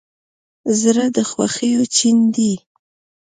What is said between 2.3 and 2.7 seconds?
دی.